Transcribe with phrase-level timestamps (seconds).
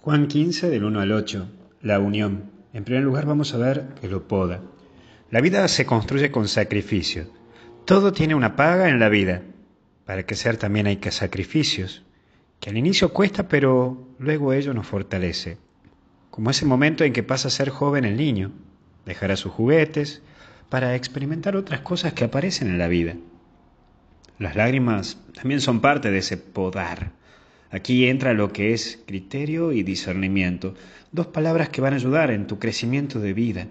[0.00, 1.48] Juan 15 del 1 al 8.
[1.82, 2.52] La unión.
[2.72, 4.62] En primer lugar vamos a ver que lo poda.
[5.28, 7.26] La vida se construye con sacrificio.
[7.84, 9.42] Todo tiene una paga en la vida.
[10.06, 12.04] Para que ser también hay que sacrificios,
[12.60, 15.58] que al inicio cuesta, pero luego ello nos fortalece.
[16.30, 18.52] Como ese momento en que pasa a ser joven el niño,
[19.04, 20.22] dejará sus juguetes
[20.68, 23.16] para experimentar otras cosas que aparecen en la vida.
[24.38, 27.18] Las lágrimas también son parte de ese podar
[27.70, 30.74] Aquí entra lo que es criterio y discernimiento,
[31.12, 33.66] dos palabras que van a ayudar en tu crecimiento de vida.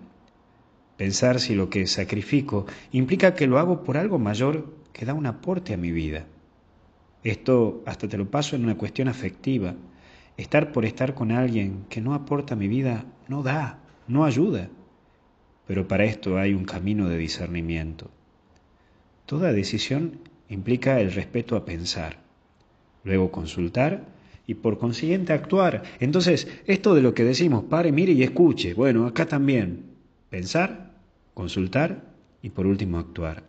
[0.97, 5.25] Pensar si lo que sacrifico implica que lo hago por algo mayor que da un
[5.25, 6.27] aporte a mi vida.
[7.23, 9.73] Esto hasta te lo paso en una cuestión afectiva.
[10.37, 14.69] Estar por estar con alguien que no aporta a mi vida no da, no ayuda.
[15.65, 18.11] Pero para esto hay un camino de discernimiento.
[19.25, 20.19] Toda decisión
[20.49, 22.26] implica el respeto a pensar
[23.07, 24.05] luego consultar
[24.45, 25.83] y por consiguiente actuar.
[25.99, 29.85] Entonces, esto de lo que decimos, pare, mire y escuche, bueno, acá también,
[30.29, 30.91] pensar,
[31.33, 32.03] consultar
[32.41, 33.43] y por último actuar.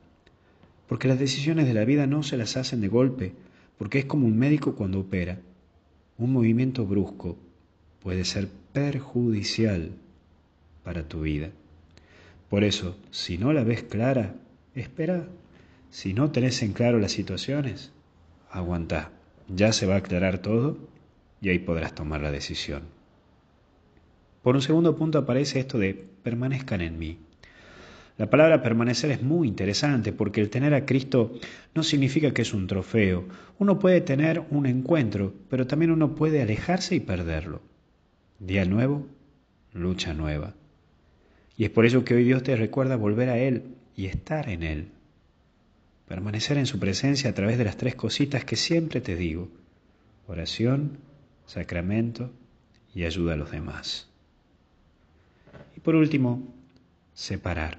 [0.87, 3.33] Porque las decisiones de la vida no se las hacen de golpe,
[3.77, 5.41] porque es como un médico cuando opera.
[6.17, 7.37] Un movimiento brusco
[8.03, 9.91] puede ser perjudicial
[10.83, 11.51] para tu vida.
[12.49, 14.35] Por eso, si no la ves clara,
[14.75, 15.29] espera.
[15.91, 17.93] Si no tenés en claro las situaciones,
[18.51, 19.18] aguantá
[19.49, 20.77] ya se va a aclarar todo
[21.41, 22.83] y ahí podrás tomar la decisión.
[24.43, 27.19] Por un segundo punto aparece esto de permanezcan en mí.
[28.17, 31.35] La palabra permanecer es muy interesante porque el tener a Cristo
[31.75, 33.25] no significa que es un trofeo.
[33.59, 37.63] Uno puede tener un encuentro, pero también uno puede alejarse y perderlo.
[38.41, 39.07] Día nuevo,
[39.73, 40.55] lucha nueva.
[41.57, 44.63] Y es por eso que hoy Dios te recuerda volver a Él y estar en
[44.65, 44.89] Él
[46.09, 49.49] permanecer en su presencia a través de las tres cositas que siempre te digo,
[50.27, 50.99] oración,
[51.47, 52.31] sacramento
[52.95, 54.09] y ayuda a los demás.
[55.77, 56.43] Y por último,
[57.15, 57.79] separar.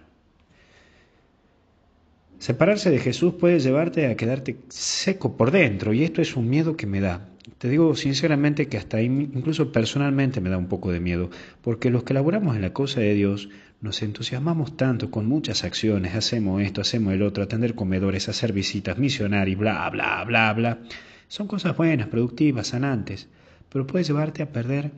[2.38, 6.78] Separarse de Jesús puede llevarte a quedarte seco por dentro y esto es un miedo
[6.78, 7.29] que me da.
[7.60, 11.30] Te digo sinceramente que hasta incluso personalmente me da un poco de miedo,
[11.62, 13.50] porque los que laboramos en la cosa de Dios
[13.82, 18.98] nos entusiasmamos tanto con muchas acciones, hacemos esto, hacemos el otro, atender comedores, hacer visitas,
[18.98, 20.80] misionar y bla, bla, bla, bla.
[21.28, 23.28] Son cosas buenas, productivas, sanantes,
[23.68, 24.92] pero puede llevarte a perder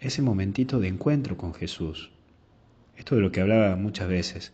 [0.00, 2.10] ese momentito de encuentro con Jesús.
[2.96, 4.52] Esto de lo que hablaba muchas veces.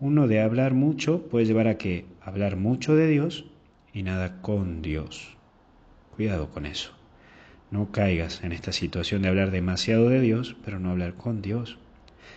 [0.00, 3.44] Uno de hablar mucho puede llevar a que hablar mucho de Dios
[3.92, 5.37] y nada con Dios.
[6.18, 6.90] Cuidado con eso.
[7.70, 11.78] No caigas en esta situación de hablar demasiado de Dios, pero no hablar con Dios.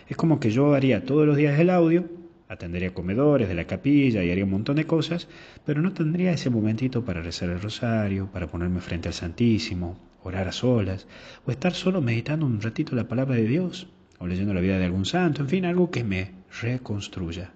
[0.08, 2.08] Es como que yo haría todos los días el audio,
[2.46, 5.26] atendería comedores de la capilla y haría un montón de cosas,
[5.66, 10.46] pero no tendría ese momentito para rezar el rosario, para ponerme frente al Santísimo, orar
[10.46, 11.08] a solas,
[11.44, 13.88] o estar solo meditando un ratito la palabra de Dios,
[14.20, 17.50] o leyendo la vida de algún santo, en fin, algo que me reconstruya.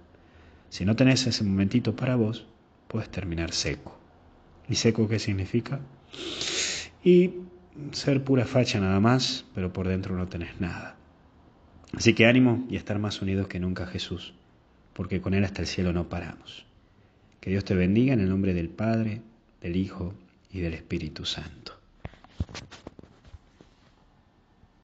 [0.70, 2.48] Si no tenés ese momentito para vos,
[2.88, 3.96] puedes terminar seco.
[4.69, 5.81] ¿Y seco qué significa?
[7.04, 7.34] Y
[7.93, 10.97] ser pura facha nada más, pero por dentro no tenés nada.
[11.93, 14.34] Así que ánimo y estar más unidos que nunca Jesús,
[14.93, 16.66] porque con Él hasta el cielo no paramos.
[17.41, 19.22] Que Dios te bendiga en el nombre del Padre,
[19.60, 20.15] del Hijo
[20.53, 21.75] y del Espíritu Santo.